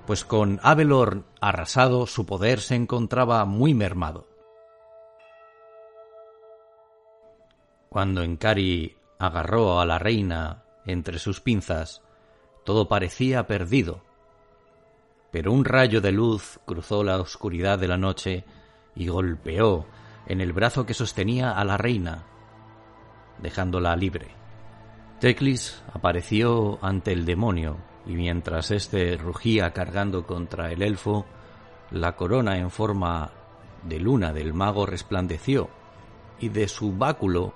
pues 0.08 0.24
con 0.24 0.62
Avelor 0.64 1.26
arrasado 1.42 2.08
su 2.08 2.26
poder 2.26 2.62
se 2.62 2.76
encontraba 2.76 3.44
muy 3.44 3.74
mermado. 3.74 4.33
Cuando 7.94 8.24
Enkari 8.24 8.98
agarró 9.20 9.80
a 9.80 9.86
la 9.86 10.00
reina 10.00 10.64
entre 10.84 11.20
sus 11.20 11.42
pinzas, 11.42 12.02
todo 12.66 12.88
parecía 12.88 13.46
perdido. 13.46 14.02
Pero 15.30 15.52
un 15.54 15.64
rayo 15.64 16.02
de 16.02 16.12
luz 16.12 16.60
cruzó 16.66 17.04
la 17.04 17.20
oscuridad 17.22 17.78
de 17.78 17.88
la 17.88 18.00
noche 18.00 18.46
y 18.96 19.10
golpeó 19.10 19.86
en 20.26 20.42
el 20.42 20.54
brazo 20.54 20.88
que 20.88 20.96
sostenía 20.96 21.52
a 21.52 21.64
la 21.66 21.78
reina, 21.78 22.24
dejándola 23.38 23.96
libre. 23.96 24.30
Teclis 25.20 25.84
apareció 25.94 26.80
ante 26.82 27.12
el 27.12 27.26
demonio 27.26 27.78
y 28.08 28.14
mientras 28.14 28.72
éste 28.72 29.18
rugía 29.18 29.72
cargando 29.72 30.26
contra 30.26 30.72
el 30.72 30.82
elfo, 30.82 31.28
la 31.92 32.16
corona 32.16 32.58
en 32.58 32.72
forma 32.72 33.30
de 33.84 34.00
luna 34.00 34.34
del 34.34 34.56
mago 34.56 34.88
resplandeció 34.88 35.70
y 36.40 36.50
de 36.50 36.68
su 36.68 36.94
báculo 36.94 37.54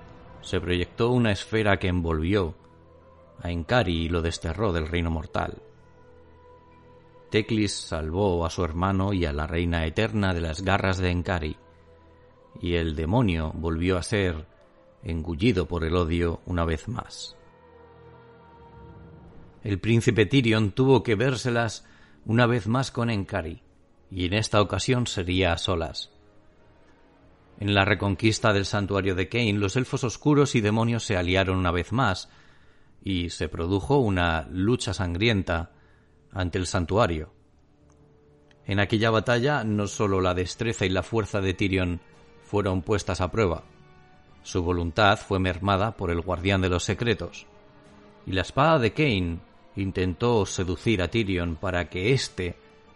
se 0.47 0.61
proyectó 0.61 1.11
una 1.11 1.33
esfera 1.33 1.77
que 1.77 1.89
envolvió 1.89 2.55
a 3.41 3.51
Enkari 3.51 4.05
y 4.05 4.07
lo 4.07 4.21
desterró 4.21 4.71
del 4.71 4.87
reino 4.87 5.11
mortal. 5.11 5.61
Teclis 7.29 7.73
salvó 7.73 8.45
a 8.45 8.49
su 8.49 8.63
hermano 8.63 9.11
y 9.11 9.25
a 9.25 9.33
la 9.33 9.45
reina 9.45 9.85
eterna 9.85 10.33
de 10.33 10.39
las 10.39 10.61
garras 10.61 10.99
de 10.99 11.11
Enkari, 11.11 11.57
y 12.61 12.75
el 12.75 12.95
demonio 12.95 13.51
volvió 13.55 13.97
a 13.97 14.03
ser 14.03 14.47
engullido 15.03 15.67
por 15.67 15.83
el 15.83 15.97
odio 15.97 16.39
una 16.45 16.63
vez 16.63 16.87
más. 16.87 17.35
El 19.65 19.81
príncipe 19.81 20.25
Tyrion 20.25 20.71
tuvo 20.71 21.03
que 21.03 21.15
vérselas 21.15 21.85
una 22.25 22.45
vez 22.45 22.67
más 22.67 22.91
con 22.91 23.09
Enkari, 23.09 23.63
y 24.09 24.27
en 24.27 24.33
esta 24.33 24.61
ocasión 24.61 25.07
sería 25.07 25.51
a 25.51 25.57
solas. 25.57 26.16
En 27.59 27.73
la 27.73 27.85
reconquista 27.85 28.53
del 28.53 28.65
santuario 28.65 29.15
de 29.15 29.29
Kane, 29.29 29.53
los 29.53 29.75
elfos 29.75 30.03
oscuros 30.03 30.55
y 30.55 30.61
demonios 30.61 31.03
se 31.03 31.17
aliaron 31.17 31.57
una 31.57 31.71
vez 31.71 31.91
más, 31.91 32.29
y 33.03 33.29
se 33.29 33.49
produjo 33.49 33.97
una 33.97 34.47
lucha 34.51 34.93
sangrienta 34.93 35.71
ante 36.31 36.57
el 36.57 36.67
santuario. 36.67 37.33
En 38.65 38.79
aquella 38.79 39.09
batalla 39.09 39.63
no 39.63 39.87
sólo 39.87 40.21
la 40.21 40.33
destreza 40.33 40.85
y 40.85 40.89
la 40.89 41.03
fuerza 41.03 41.41
de 41.41 41.53
Tyrion 41.53 42.01
fueron 42.43 42.81
puestas 42.81 43.21
a 43.21 43.31
prueba, 43.31 43.63
su 44.43 44.63
voluntad 44.63 45.17
fue 45.17 45.39
mermada 45.39 45.97
por 45.97 46.11
el 46.11 46.21
guardián 46.21 46.61
de 46.61 46.69
los 46.69 46.83
secretos, 46.83 47.47
y 48.25 48.31
la 48.31 48.41
espada 48.41 48.79
de 48.79 48.93
Kane 48.93 49.39
intentó 49.75 50.45
seducir 50.45 51.01
a 51.01 51.09
Tyrion 51.09 51.55
para 51.55 51.89
que 51.89 52.13
éste 52.13 52.55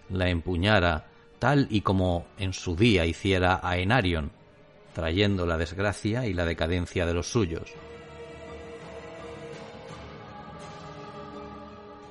la 0.09 0.29
empuñara 0.29 1.07
tal 1.39 1.67
y 1.69 1.81
como 1.81 2.25
en 2.37 2.53
su 2.53 2.75
día 2.75 3.05
hiciera 3.05 3.59
a 3.63 3.77
Enarion, 3.77 4.31
trayendo 4.93 5.45
la 5.45 5.57
desgracia 5.57 6.25
y 6.25 6.33
la 6.33 6.45
decadencia 6.45 7.05
de 7.05 7.13
los 7.13 7.27
suyos. 7.31 7.73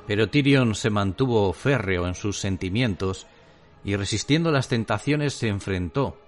Pero 0.06 0.28
Tyrion 0.28 0.74
se 0.74 0.90
mantuvo 0.90 1.52
férreo 1.52 2.06
en 2.06 2.14
sus 2.14 2.38
sentimientos 2.38 3.26
y 3.84 3.96
resistiendo 3.96 4.50
las 4.50 4.68
tentaciones 4.68 5.34
se 5.34 5.48
enfrentó 5.48 6.18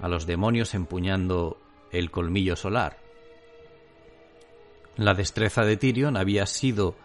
a 0.00 0.08
los 0.08 0.26
demonios 0.26 0.74
empuñando 0.74 1.58
el 1.92 2.10
colmillo 2.10 2.56
solar. 2.56 2.98
La 4.96 5.14
destreza 5.14 5.62
de 5.62 5.76
Tyrion 5.76 6.16
había 6.16 6.46
sido 6.46 6.96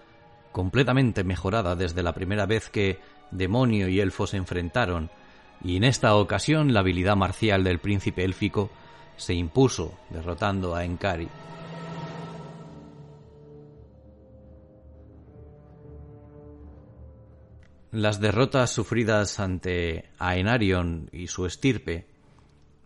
completamente 0.51 1.23
mejorada 1.23 1.75
desde 1.75 2.03
la 2.03 2.13
primera 2.13 2.45
vez 2.45 2.69
que 2.69 2.99
demonio 3.31 3.87
y 3.87 3.99
elfo 3.99 4.27
se 4.27 4.37
enfrentaron, 4.37 5.09
y 5.63 5.77
en 5.77 5.83
esta 5.83 6.15
ocasión 6.15 6.73
la 6.73 6.79
habilidad 6.79 7.15
marcial 7.15 7.63
del 7.63 7.79
príncipe 7.79 8.23
élfico 8.23 8.69
se 9.17 9.33
impuso, 9.33 9.97
derrotando 10.09 10.75
a 10.75 10.83
Enkari. 10.83 11.29
Las 17.91 18.21
derrotas 18.21 18.71
sufridas 18.71 19.39
ante 19.39 20.09
Aenarion 20.17 21.09
y 21.11 21.27
su 21.27 21.45
estirpe 21.45 22.07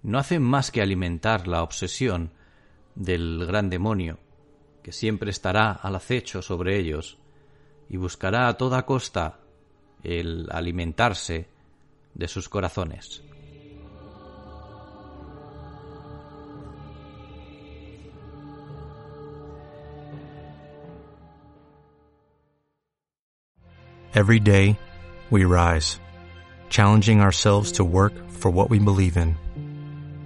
no 0.02 0.18
hacen 0.18 0.42
más 0.42 0.72
que 0.72 0.82
alimentar 0.82 1.48
la 1.48 1.62
obsesión 1.62 2.32
del 2.96 3.46
gran 3.46 3.70
demonio, 3.70 4.20
que 4.82 4.92
siempre 4.92 5.30
estará 5.30 5.72
al 5.72 5.96
acecho 5.96 6.42
sobre 6.42 6.80
ellos 6.80 7.18
y 7.88 7.98
buscará 7.98 8.48
a 8.48 8.58
toda 8.58 8.86
costa 8.86 9.40
el 10.04 10.48
alimentarse 10.52 11.55
de 12.18 12.28
sus 12.28 12.48
corazones. 12.48 13.20
Every 24.14 24.40
day, 24.40 24.80
we 25.30 25.44
rise, 25.44 26.00
challenging 26.70 27.20
ourselves 27.20 27.74
to 27.74 27.84
work 27.84 28.14
for 28.30 28.50
what 28.50 28.70
we 28.70 28.80
believe 28.80 29.18
in. 29.18 29.36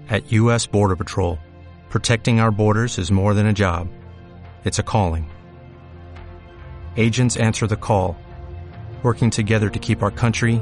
At 0.09 0.31
U.S. 0.31 0.67
Border 0.67 0.95
Patrol, 0.95 1.39
protecting 1.89 2.39
our 2.39 2.51
borders 2.51 2.99
is 2.99 3.11
more 3.11 3.33
than 3.33 3.47
a 3.47 3.53
job, 3.53 3.87
it's 4.63 4.77
a 4.77 4.83
calling. 4.83 5.27
Agents 6.97 7.37
answer 7.37 7.65
the 7.65 7.75
call, 7.75 8.15
working 9.01 9.31
together 9.31 9.71
to 9.71 9.79
keep 9.79 10.03
our 10.03 10.11
country 10.11 10.61